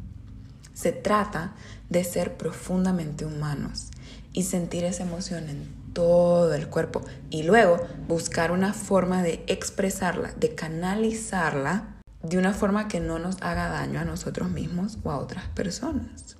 Se 0.75 0.93
trata 0.93 1.55
de 1.89 2.05
ser 2.05 2.37
profundamente 2.37 3.25
humanos 3.25 3.89
y 4.35 4.43
sentir 4.43 4.85
esa 4.85 5.05
emoción 5.05 5.49
en 5.49 5.82
todo 5.93 6.55
el 6.55 6.69
cuerpo 6.69 7.03
y 7.31 7.43
luego 7.43 7.79
buscar 8.09 8.53
una 8.53 8.73
forma 8.73 9.23
de 9.23 9.45
expresarla, 9.47 10.33
de 10.35 10.55
canalizarla 10.55 11.93
de 12.23 12.39
una 12.39 12.53
forma 12.53 12.89
que 12.89 13.01
no 13.01 13.19
nos 13.19 13.43
haga 13.43 13.69
daño 13.69 14.01
a 14.01 14.05
nosotros 14.05 14.51
mismos 14.51 14.99
o 15.03 15.11
a 15.11 15.19
otras 15.19 15.47
personas. 15.49 16.37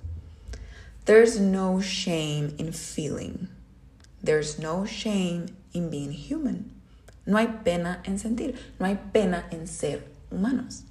There's 1.05 1.39
no 1.39 1.81
shame 1.81 2.53
in 2.57 2.73
feeling. 2.73 3.49
There's 4.23 4.57
no 4.59 4.85
shame 4.85 5.47
in 5.73 5.89
being 5.89 6.13
human. 6.13 6.71
No 7.25 7.37
hay 7.37 7.59
pena 7.63 8.01
en 8.05 8.19
sentir, 8.19 8.55
no 8.79 8.85
hay 8.85 8.99
pena 9.11 9.47
en 9.51 9.67
ser 9.67 10.07
humanos. 10.31 10.83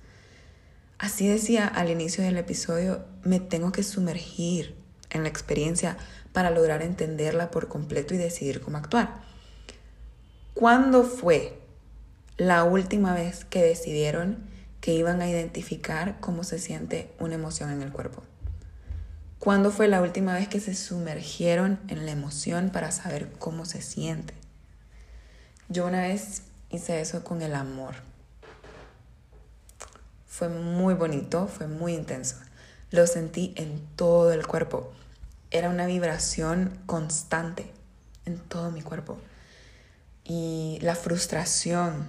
Así 0.98 1.26
decía 1.26 1.66
al 1.66 1.90
inicio 1.90 2.22
del 2.22 2.36
episodio, 2.36 3.04
me 3.24 3.40
tengo 3.40 3.72
que 3.72 3.82
sumergir 3.82 4.76
en 5.10 5.22
la 5.22 5.28
experiencia 5.28 5.96
para 6.32 6.50
lograr 6.50 6.82
entenderla 6.82 7.50
por 7.50 7.68
completo 7.68 8.14
y 8.14 8.18
decidir 8.18 8.60
cómo 8.60 8.78
actuar. 8.78 9.22
¿Cuándo 10.54 11.04
fue 11.04 11.58
la 12.36 12.64
última 12.64 13.14
vez 13.14 13.44
que 13.44 13.62
decidieron 13.62 14.38
que 14.80 14.92
iban 14.94 15.22
a 15.22 15.28
identificar 15.28 16.18
cómo 16.20 16.44
se 16.44 16.58
siente 16.58 17.12
una 17.18 17.34
emoción 17.34 17.70
en 17.70 17.82
el 17.82 17.92
cuerpo? 17.92 18.22
¿Cuándo 19.38 19.70
fue 19.72 19.88
la 19.88 20.00
última 20.00 20.34
vez 20.34 20.48
que 20.48 20.60
se 20.60 20.74
sumergieron 20.74 21.80
en 21.88 22.06
la 22.06 22.12
emoción 22.12 22.70
para 22.70 22.92
saber 22.92 23.32
cómo 23.38 23.64
se 23.64 23.82
siente? 23.82 24.34
Yo 25.68 25.86
una 25.86 26.02
vez 26.02 26.42
hice 26.70 27.00
eso 27.00 27.24
con 27.24 27.42
el 27.42 27.54
amor. 27.54 27.94
Fue 30.26 30.48
muy 30.48 30.94
bonito, 30.94 31.48
fue 31.48 31.66
muy 31.66 31.94
intenso. 31.94 32.36
Lo 32.90 33.06
sentí 33.06 33.52
en 33.56 33.80
todo 33.96 34.32
el 34.32 34.46
cuerpo. 34.46 34.92
Era 35.52 35.68
una 35.68 35.84
vibración 35.84 36.78
constante 36.86 37.70
en 38.24 38.38
todo 38.38 38.70
mi 38.70 38.80
cuerpo. 38.80 39.18
Y 40.24 40.78
la 40.80 40.94
frustración 40.94 42.06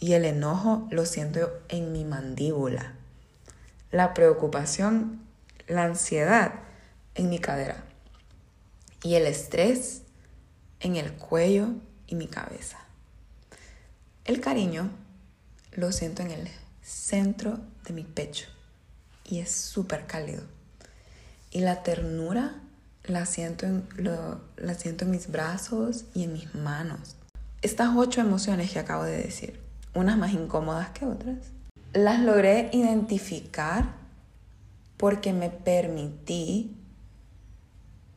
y 0.00 0.14
el 0.14 0.24
enojo 0.24 0.88
lo 0.90 1.04
siento 1.04 1.52
en 1.68 1.92
mi 1.92 2.06
mandíbula. 2.06 2.94
La 3.90 4.14
preocupación, 4.14 5.20
la 5.66 5.84
ansiedad 5.84 6.54
en 7.14 7.28
mi 7.28 7.38
cadera. 7.38 7.84
Y 9.02 9.16
el 9.16 9.26
estrés 9.26 10.00
en 10.80 10.96
el 10.96 11.12
cuello 11.12 11.68
y 12.06 12.14
mi 12.14 12.26
cabeza. 12.26 12.78
El 14.24 14.40
cariño 14.40 14.90
lo 15.72 15.92
siento 15.92 16.22
en 16.22 16.30
el 16.30 16.48
centro 16.80 17.60
de 17.84 17.92
mi 17.92 18.04
pecho 18.04 18.48
y 19.24 19.40
es 19.40 19.50
súper 19.50 20.06
cálido. 20.06 20.42
Y 21.50 21.60
la 21.60 21.82
ternura 21.82 22.62
la 23.08 23.26
siento, 23.26 23.66
en, 23.66 23.86
siento 24.76 25.04
en 25.04 25.10
mis 25.10 25.30
brazos 25.30 26.04
y 26.14 26.24
en 26.24 26.34
mis 26.34 26.54
manos. 26.54 27.16
Estas 27.62 27.90
ocho 27.96 28.20
emociones 28.20 28.70
que 28.70 28.78
acabo 28.78 29.04
de 29.04 29.16
decir, 29.16 29.60
unas 29.94 30.16
más 30.16 30.32
incómodas 30.32 30.90
que 30.90 31.06
otras, 31.06 31.38
las 31.92 32.20
logré 32.20 32.70
identificar 32.72 33.96
porque 34.96 35.32
me 35.32 35.50
permití 35.50 36.76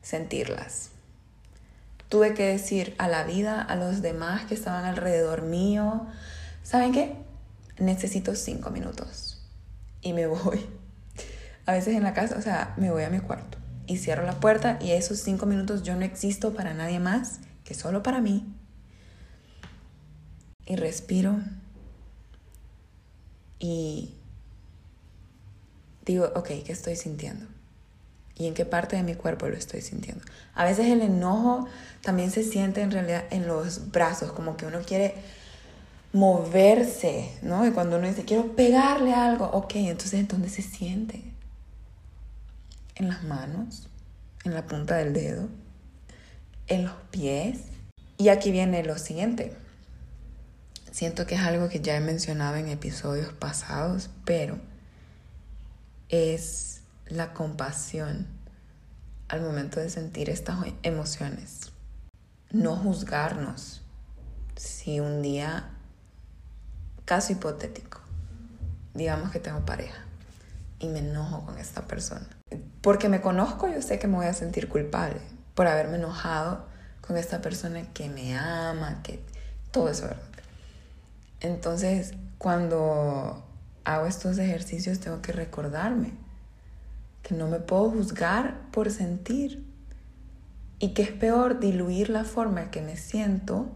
sentirlas. 0.02 0.90
Tuve 2.10 2.34
que 2.34 2.46
decir 2.48 2.94
a 2.98 3.08
la 3.08 3.24
vida, 3.24 3.62
a 3.62 3.76
los 3.76 4.02
demás 4.02 4.46
que 4.46 4.54
estaban 4.54 4.84
alrededor 4.84 5.44
mío, 5.44 6.08
¿saben 6.64 6.92
qué? 6.92 7.16
necesito 7.80 8.36
cinco 8.36 8.70
minutos 8.70 9.42
y 10.02 10.14
me 10.14 10.28
voy. 10.28 10.66
A 11.66 11.74
veces 11.74 11.96
en 11.96 12.04
la 12.04 12.14
casa, 12.14 12.36
o 12.38 12.42
sea, 12.42 12.74
me 12.78 12.92
voy 12.92 13.04
a 13.04 13.10
mi 13.10 13.20
cuarto 13.20 13.61
y 13.92 13.98
cierro 13.98 14.26
la 14.26 14.40
puerta 14.40 14.80
y 14.82 14.92
esos 14.92 15.20
cinco 15.20 15.46
minutos 15.46 15.84
yo 15.84 15.96
no 15.96 16.06
existo 16.06 16.54
para 16.54 16.74
nadie 16.74 17.00
más 17.00 17.40
que 17.66 17.74
solo 17.74 18.02
para 18.02 18.22
mí. 18.22 18.46
Y 20.66 20.78
respiro 20.78 21.40
y 23.60 24.16
digo, 26.06 26.32
ok, 26.36 26.48
¿qué 26.66 26.72
estoy 26.72 26.96
sintiendo? 26.96 27.46
¿Y 28.36 28.48
en 28.48 28.54
qué 28.54 28.66
parte 28.66 28.96
de 28.96 29.04
mi 29.04 29.16
cuerpo 29.16 29.48
lo 29.48 29.58
estoy 29.58 29.82
sintiendo? 29.82 30.24
A 30.56 30.64
veces 30.64 30.88
el 30.88 31.02
enojo 31.02 31.68
también 32.02 32.32
se 32.32 32.44
siente 32.44 32.82
en 32.82 32.92
realidad 32.92 33.26
en 33.30 33.48
los 33.48 33.92
brazos, 33.92 34.32
como 34.32 34.56
que 34.56 34.66
uno 34.66 34.80
quiere 34.82 35.16
moverse, 36.14 37.38
¿no? 37.42 37.68
Y 37.68 37.72
cuando 37.72 37.98
uno 37.98 38.08
dice, 38.08 38.24
quiero 38.24 38.56
pegarle 38.56 39.14
algo, 39.14 39.46
ok, 39.46 39.76
entonces 39.76 40.20
¿en 40.20 40.28
dónde 40.28 40.50
se 40.50 40.62
siente? 40.62 41.31
En 42.96 43.08
las 43.08 43.24
manos, 43.24 43.90
en 44.44 44.54
la 44.54 44.66
punta 44.66 44.98
del 44.98 45.14
dedo, 45.14 45.50
en 46.68 46.86
los 46.86 46.94
pies. 47.12 47.62
Y 48.18 48.30
aquí 48.30 48.52
viene 48.52 48.84
lo 48.84 48.98
siguiente. 48.98 49.56
Siento 50.92 51.26
que 51.26 51.36
es 51.36 51.42
algo 51.42 51.70
que 51.70 51.80
ya 51.80 51.96
he 51.96 52.02
mencionado 52.02 52.56
en 52.56 52.68
episodios 52.68 53.34
pasados, 53.34 54.10
pero 54.26 54.60
es 56.10 56.82
la 57.08 57.34
compasión 57.34 58.28
al 59.30 59.42
momento 59.42 59.80
de 59.80 59.90
sentir 59.90 60.30
estas 60.30 60.58
emociones. 60.84 61.72
No 62.52 62.76
juzgarnos 62.76 63.82
si 64.56 65.00
un 65.00 65.22
día 65.22 65.72
Caso 67.12 67.34
hipotético. 67.34 68.00
Digamos 68.94 69.32
que 69.32 69.40
tengo 69.40 69.66
pareja 69.66 70.06
y 70.80 70.88
me 70.88 71.00
enojo 71.00 71.46
con 71.46 71.58
esta 71.58 71.82
persona. 71.82 72.41
Porque 72.82 73.10
me 73.10 73.22
conozco, 73.22 73.68
yo 73.68 73.82
sé 73.82 74.00
que 74.00 74.08
me 74.08 74.16
voy 74.16 74.26
a 74.26 74.34
sentir 74.34 74.68
culpable 74.68 75.22
por 75.56 75.68
haberme 75.68 75.98
enojado 75.98 76.66
con 77.02 77.18
esta 77.18 77.42
persona 77.42 77.84
que 77.94 78.10
me 78.10 78.38
ama, 78.38 79.02
que 79.04 79.24
todo 79.72 79.90
eso, 79.90 80.04
¿verdad? 80.04 80.24
Entonces, 81.42 82.14
cuando 82.38 83.44
hago 83.84 84.06
estos 84.06 84.38
ejercicios 84.38 85.00
tengo 85.00 85.22
que 85.22 85.32
recordarme 85.32 86.14
que 87.24 87.36
no 87.36 87.48
me 87.48 87.60
puedo 87.60 87.90
juzgar 87.90 88.62
por 88.72 88.92
sentir 88.92 89.66
y 90.80 90.94
que 90.94 91.04
es 91.04 91.12
peor 91.12 91.60
diluir 91.60 92.10
la 92.10 92.24
forma 92.24 92.64
en 92.64 92.70
que 92.72 92.82
me 92.82 92.98
siento 92.98 93.70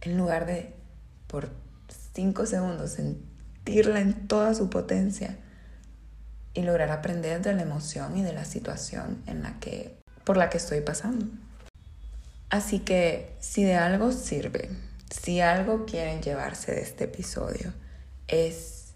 en 0.00 0.16
lugar 0.16 0.46
de 0.46 0.74
por 1.26 1.50
cinco 2.14 2.46
segundos 2.46 2.92
sentirla 2.92 4.00
en 4.00 4.28
toda 4.28 4.54
su 4.54 4.70
potencia 4.70 5.38
y 6.54 6.62
lograr 6.62 6.90
aprender 6.90 7.42
de 7.42 7.54
la 7.54 7.62
emoción 7.62 8.16
y 8.16 8.22
de 8.22 8.32
la 8.32 8.44
situación 8.44 9.22
en 9.26 9.42
la 9.42 9.58
que 9.60 10.00
por 10.24 10.36
la 10.36 10.50
que 10.50 10.58
estoy 10.58 10.80
pasando. 10.80 11.26
Así 12.50 12.80
que 12.80 13.36
si 13.40 13.64
de 13.64 13.76
algo 13.76 14.12
sirve, 14.12 14.70
si 15.10 15.40
algo 15.40 15.86
quieren 15.86 16.20
llevarse 16.20 16.72
de 16.72 16.82
este 16.82 17.04
episodio, 17.04 17.72
es 18.26 18.92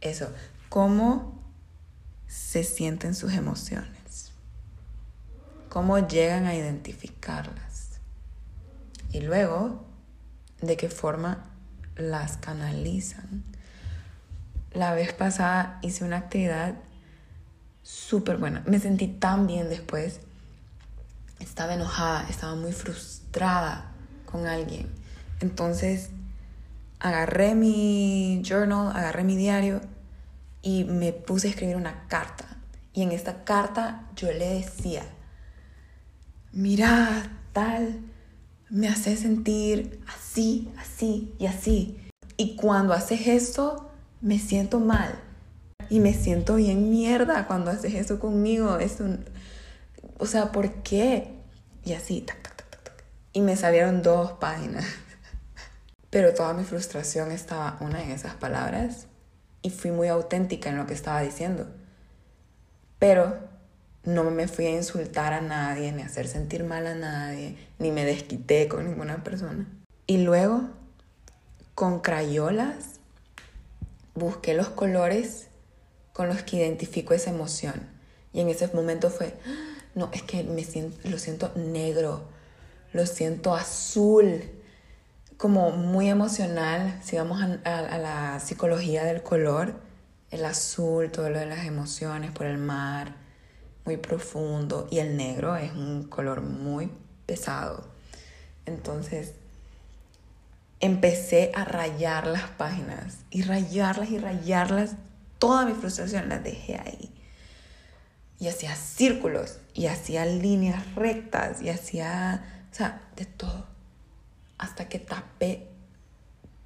eso, 0.00 0.32
cómo 0.68 1.42
se 2.26 2.64
sienten 2.64 3.14
sus 3.14 3.32
emociones, 3.32 4.32
cómo 5.68 5.98
llegan 5.98 6.46
a 6.46 6.54
identificarlas 6.54 8.00
y 9.10 9.20
luego 9.20 9.84
de 10.60 10.76
qué 10.76 10.88
forma 10.88 11.44
las 11.96 12.36
canalizan. 12.36 13.44
La 14.72 14.94
vez 14.94 15.12
pasada 15.12 15.78
hice 15.82 16.04
una 16.04 16.16
actividad 16.16 16.74
súper 17.82 18.36
buena. 18.36 18.62
Me 18.66 18.78
sentí 18.78 19.08
tan 19.08 19.46
bien 19.46 19.68
después. 19.68 20.20
Estaba 21.40 21.74
enojada, 21.74 22.28
estaba 22.28 22.54
muy 22.54 22.72
frustrada 22.72 23.92
con 24.26 24.46
alguien. 24.46 24.88
Entonces 25.40 26.10
agarré 27.00 27.54
mi 27.54 28.42
journal, 28.44 28.96
agarré 28.96 29.24
mi 29.24 29.36
diario 29.36 29.80
y 30.62 30.84
me 30.84 31.12
puse 31.12 31.48
a 31.48 31.50
escribir 31.50 31.76
una 31.76 32.06
carta. 32.06 32.56
Y 32.92 33.02
en 33.02 33.12
esta 33.12 33.44
carta 33.44 34.08
yo 34.14 34.30
le 34.30 34.54
decía, 34.54 35.02
mira, 36.52 37.30
tal, 37.52 38.00
me 38.68 38.88
hace 38.88 39.16
sentir 39.16 40.00
así, 40.06 40.72
así 40.78 41.34
y 41.38 41.46
así. 41.46 41.98
Y 42.36 42.56
cuando 42.56 42.92
haces 42.92 43.26
esto, 43.26 43.90
me 44.20 44.38
siento 44.38 44.78
mal. 44.78 45.18
Y 45.90 46.00
me 46.00 46.14
siento 46.14 46.56
bien 46.56 46.90
mierda 46.90 47.46
cuando 47.46 47.70
haces 47.70 47.94
eso 47.94 48.18
conmigo. 48.18 48.78
Es 48.78 49.00
un... 49.00 49.24
O 50.18 50.26
sea, 50.26 50.52
¿por 50.52 50.82
qué? 50.82 51.38
Y 51.84 51.94
así, 51.94 52.20
tac, 52.20 52.42
tac, 52.42 52.56
tac, 52.56 52.82
tac. 52.82 53.04
Y 53.32 53.40
me 53.40 53.56
salieron 53.56 54.02
dos 54.02 54.32
páginas. 54.32 54.84
Pero 56.10 56.34
toda 56.34 56.54
mi 56.54 56.64
frustración 56.64 57.32
estaba 57.32 57.76
una 57.80 58.02
en 58.02 58.10
esas 58.10 58.34
palabras. 58.34 59.06
Y 59.62 59.70
fui 59.70 59.90
muy 59.90 60.08
auténtica 60.08 60.70
en 60.70 60.76
lo 60.76 60.86
que 60.86 60.94
estaba 60.94 61.20
diciendo. 61.20 61.68
Pero 62.98 63.36
no 64.04 64.24
me 64.30 64.48
fui 64.48 64.66
a 64.66 64.70
insultar 64.70 65.32
a 65.32 65.40
nadie, 65.40 65.92
ni 65.92 66.02
a 66.02 66.06
hacer 66.06 66.26
sentir 66.26 66.64
mal 66.64 66.86
a 66.86 66.94
nadie, 66.94 67.56
ni 67.78 67.90
me 67.90 68.04
desquité 68.04 68.68
con 68.68 68.84
ninguna 68.88 69.22
persona. 69.22 69.66
Y 70.06 70.18
luego, 70.18 70.70
con 71.74 72.00
crayolas, 72.00 73.00
busqué 74.14 74.54
los 74.54 74.68
colores 74.68 75.48
con 76.12 76.28
los 76.28 76.42
que 76.42 76.58
identifico 76.58 77.14
esa 77.14 77.30
emoción. 77.30 77.88
Y 78.32 78.40
en 78.40 78.48
ese 78.48 78.68
momento 78.68 79.10
fue, 79.10 79.34
no, 79.94 80.10
es 80.12 80.22
que 80.22 80.42
me 80.44 80.64
siento, 80.64 80.96
lo 81.08 81.18
siento 81.18 81.52
negro, 81.56 82.24
lo 82.92 83.06
siento 83.06 83.54
azul, 83.54 84.42
como 85.36 85.70
muy 85.70 86.08
emocional. 86.08 87.00
Si 87.02 87.16
vamos 87.16 87.42
a, 87.42 87.78
a 87.78 87.98
la 87.98 88.40
psicología 88.40 89.04
del 89.04 89.22
color, 89.22 89.74
el 90.30 90.44
azul, 90.44 91.10
todo 91.10 91.28
lo 91.30 91.38
de 91.38 91.46
las 91.46 91.66
emociones 91.66 92.30
por 92.30 92.46
el 92.46 92.58
mar, 92.58 93.14
muy 93.84 93.96
profundo 93.96 94.86
y 94.90 94.98
el 94.98 95.16
negro 95.16 95.56
es 95.56 95.72
un 95.72 96.04
color 96.04 96.40
muy 96.40 96.90
pesado. 97.26 97.86
Entonces 98.66 99.34
empecé 100.80 101.50
a 101.54 101.64
rayar 101.64 102.26
las 102.26 102.48
páginas 102.50 103.18
y 103.30 103.42
rayarlas 103.42 104.10
y 104.10 104.18
rayarlas. 104.18 104.96
Toda 105.42 105.66
mi 105.66 105.72
frustración 105.72 106.28
la 106.28 106.38
dejé 106.38 106.76
ahí. 106.76 107.10
Y 108.38 108.46
hacía 108.46 108.76
círculos 108.76 109.58
y 109.74 109.86
hacía 109.86 110.24
líneas 110.24 110.94
rectas 110.94 111.60
y 111.60 111.68
hacía, 111.68 112.64
o 112.70 112.72
sea, 112.72 113.02
de 113.16 113.24
todo. 113.24 113.66
Hasta 114.56 114.88
que 114.88 115.00
tapé 115.00 115.66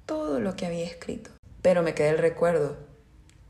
todo 0.05 0.39
lo 0.39 0.55
que 0.55 0.67
había 0.67 0.85
escrito. 0.85 1.31
Pero 1.63 1.81
me 1.81 1.95
quedé 1.95 2.09
el 2.09 2.19
recuerdo 2.19 2.77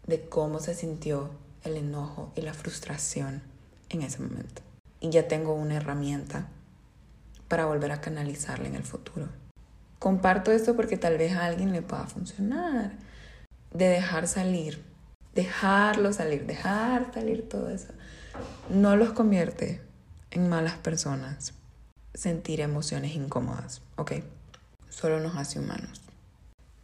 de 0.06 0.30
cómo 0.30 0.62
se 0.62 0.74
sintió 0.74 1.30
el 1.66 1.76
enojo 1.76 2.32
y 2.38 2.42
la 2.42 2.54
frustración 2.54 3.42
en 3.90 4.04
ese 4.04 4.20
momento. 4.20 4.62
Y 5.02 5.10
ya 5.10 5.28
tengo 5.28 5.56
una 5.56 5.76
herramienta 5.76 6.48
para 7.50 7.66
volver 7.66 7.92
a 7.92 8.00
canalizarla 8.00 8.70
en 8.70 8.76
el 8.76 8.84
futuro. 8.84 9.28
Comparto 10.00 10.54
esto 10.54 10.78
porque 10.78 10.96
tal 10.96 11.18
vez 11.18 11.34
a 11.34 11.44
alguien 11.44 11.74
le 11.74 11.82
pueda 11.82 12.06
funcionar. 12.06 12.94
De 13.74 13.90
dejar 13.90 14.30
salir, 14.30 14.88
dejarlo 15.38 16.12
salir, 16.12 16.45
dejar 16.45 17.13
salir 17.13 17.47
todo 17.47 17.69
eso. 17.69 17.93
No 18.69 18.97
los 18.97 19.12
convierte 19.12 19.82
en 20.32 20.50
malas 20.50 20.76
personas. 20.76 21.54
Sentir 22.13 22.60
emociones 22.60 23.15
incómodas, 23.15 23.82
¿ok? 23.95 24.13
Solo 24.89 25.21
nos 25.21 25.38
hace 25.38 25.60
humanos. 25.60 26.02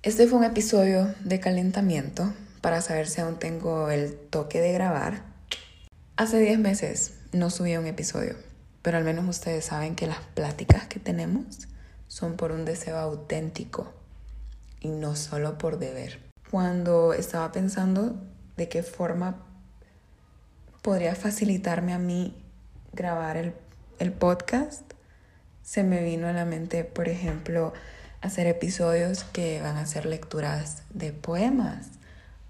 Este 0.04 0.28
fue 0.28 0.40
un 0.40 0.46
episodio 0.46 1.14
de 1.26 1.40
calentamiento 1.40 2.34
para 2.62 2.82
saber 2.82 3.08
si 3.08 3.20
aún 3.20 3.40
tengo 3.40 3.90
el 3.90 4.16
toque 4.16 4.62
de 4.62 4.72
grabar 4.72 5.34
Hace 6.16 6.40
10 6.40 6.60
meses 6.60 7.16
no 7.32 7.50
subí 7.50 7.76
un 7.76 7.88
episodio, 7.88 8.36
pero 8.84 9.00
al 9.00 9.04
menos 9.04 9.28
ustedes 9.28 9.66
saben 9.66 9.96
que 9.96 10.06
las 10.06 10.20
pláticas 10.36 10.86
que 10.86 11.00
tenemos 11.00 11.68
son 12.08 12.36
por 12.38 12.52
un 12.52 12.66
deseo 12.66 13.00
auténtico 13.00 13.92
y 14.80 14.90
no 14.90 15.16
solo 15.16 15.58
por 15.58 15.80
deber. 15.80 16.22
Cuando 16.52 17.14
estaba 17.14 17.52
pensando 17.52 18.16
de 18.58 18.70
qué 18.70 18.84
forma 18.84 19.44
podría 20.82 21.16
facilitarme 21.16 21.94
a 21.94 22.00
mí 22.00 22.36
grabar 22.92 23.38
el, 23.38 23.54
el 24.00 24.12
podcast, 24.12 24.84
se 25.64 25.84
me 25.84 26.04
vino 26.04 26.28
a 26.28 26.34
la 26.34 26.46
mente, 26.46 26.84
por 26.84 27.08
ejemplo, 27.08 27.74
hacer 28.22 28.48
episodios 28.48 29.24
que 29.24 29.62
van 29.62 29.78
a 29.78 29.86
ser 29.86 30.06
lecturas 30.06 30.84
de 30.90 31.14
poemas 31.14 31.88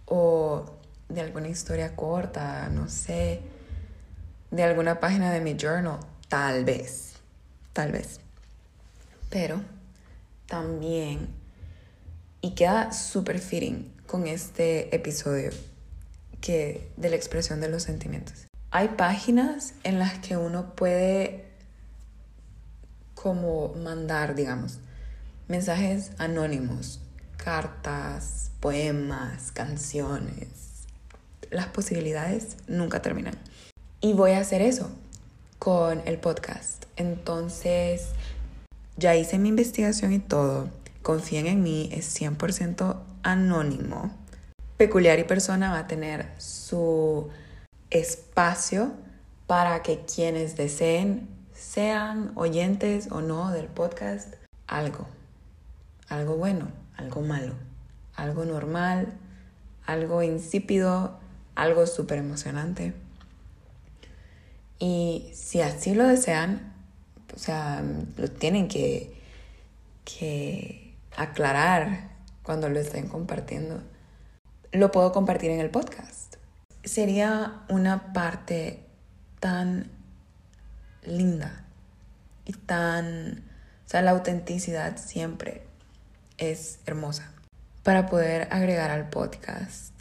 o 0.06 0.66
de 1.10 1.22
alguna 1.22 1.48
historia 1.48 1.96
corta, 1.96 2.70
no 2.70 2.90
sé, 2.90 3.42
de 4.52 4.64
alguna 4.64 5.00
página 5.00 5.32
de 5.32 5.42
mi 5.42 5.56
journal, 5.56 6.00
tal 6.28 6.66
vez, 6.66 7.14
tal 7.72 7.92
vez. 7.92 8.20
Pero 9.30 9.62
también, 10.48 11.30
y 12.42 12.56
queda 12.56 12.92
súper 12.92 13.40
fitting 13.40 13.94
con 14.06 14.28
este 14.28 14.96
episodio 14.96 15.52
que 16.44 16.92
de 16.98 17.10
la 17.10 17.16
expresión 17.16 17.62
de 17.62 17.70
los 17.70 17.84
sentimientos. 17.84 18.48
Hay 18.70 18.90
páginas 18.90 19.76
en 19.84 19.98
las 19.98 20.20
que 20.20 20.36
uno 20.36 20.76
puede 20.76 21.46
como 23.14 23.74
mandar, 23.76 24.36
digamos, 24.36 24.80
mensajes 25.48 26.12
anónimos, 26.18 27.00
cartas, 27.38 28.52
poemas, 28.60 29.54
canciones. 29.54 30.50
Las 31.50 31.68
posibilidades 31.68 32.58
nunca 32.68 33.02
terminan. 33.02 33.36
Y 34.02 34.12
voy 34.12 34.32
a 34.32 34.40
hacer 34.40 34.62
eso 34.62 34.92
con 35.60 36.02
el 36.06 36.18
podcast. 36.18 36.88
Entonces, 36.98 38.10
ya 38.98 39.16
hice 39.16 39.40
mi 39.40 39.48
investigación 39.48 40.12
y 40.12 40.20
todo. 40.20 40.70
Confíen 41.04 41.48
en 41.48 41.64
mí, 41.64 41.90
es 41.94 42.20
100% 42.20 42.98
anónimo. 43.24 44.23
Peculiar 44.78 45.20
y 45.20 45.24
persona 45.24 45.72
va 45.72 45.80
a 45.80 45.88
tener 45.88 46.30
su 46.38 47.30
espacio 47.90 48.94
para 49.48 49.84
que 49.84 50.00
quienes 50.06 50.56
deseen, 50.56 51.30
sean 51.54 52.32
oyentes 52.36 53.12
o 53.12 53.22
no 53.22 53.52
del 53.52 53.68
podcast, 53.68 54.34
algo. 54.68 55.08
Algo 56.10 56.36
bueno, 56.38 56.70
algo 56.98 57.22
malo, 57.22 57.54
algo 58.16 58.46
normal, 58.46 59.14
algo 59.86 60.24
insípido, 60.24 61.20
algo 61.56 61.86
súper 61.88 62.20
emocionante. 62.20 62.94
Y 64.80 65.32
si 65.34 65.62
así 65.62 65.94
lo 65.94 66.08
desean, 66.08 66.74
o 67.36 67.40
sea, 67.40 67.84
lo 68.18 68.30
tienen 68.30 68.68
que, 68.68 69.16
que 70.04 70.96
aclarar 71.16 72.10
cuando 72.44 72.70
lo 72.70 72.80
estén 72.80 73.08
compartiendo. 73.08 73.82
Lo 74.74 74.92
puedo 74.92 75.12
compartir 75.12 75.52
en 75.52 75.60
el 75.60 75.70
podcast. 75.70 76.36
Sería 76.84 77.64
una 77.70 78.12
parte 78.12 78.84
tan 79.40 79.90
linda 81.06 81.64
y 82.46 82.54
tan 82.54 83.44
sea, 83.94 84.02
la 84.02 84.12
autenticidad 84.12 84.98
siempre 84.98 85.62
es 86.40 86.80
hermosa. 86.88 87.32
Para 87.84 88.08
poder 88.08 88.48
agregar 88.52 88.90
al 88.90 89.10
podcast, 89.10 89.94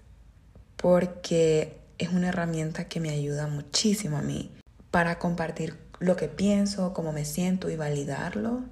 porque 0.78 1.78
es 1.98 2.08
una 2.08 2.30
herramienta 2.30 2.88
que 2.88 3.00
me 3.00 3.10
ayuda 3.10 3.48
muchísimo 3.48 4.16
a 4.16 4.22
mí 4.22 4.50
para 4.90 5.18
compartir 5.18 5.76
lo 5.98 6.16
que 6.16 6.28
pienso, 6.28 6.94
cómo 6.94 7.12
me 7.12 7.26
siento 7.26 7.68
y 7.68 7.76
validarlo. 7.76 8.62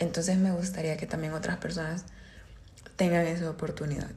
Entonces 0.00 0.36
me 0.38 0.50
gustaría 0.50 0.96
que 0.96 1.06
también 1.06 1.32
otras 1.32 1.58
personas 1.58 2.04
tengan 2.96 3.28
esa 3.28 3.48
oportunidad. 3.48 4.10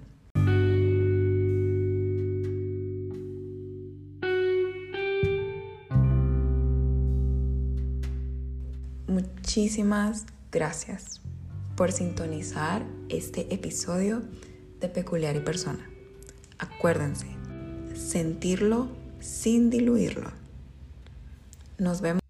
Muchísimas 9.56 10.26
gracias 10.52 11.22
por 11.76 11.92
sintonizar 11.92 12.84
este 13.10 13.54
episodio 13.54 14.24
de 14.80 14.89
Peculiar 14.89 15.36
y 15.36 15.42
Persona. 15.42 15.88
Acuérdense, 16.58 17.28
sentirlo 17.94 18.88
sin 19.20 19.70
diluirlo. 19.70 20.32
Nos 21.78 22.02
vemos. 22.02 22.23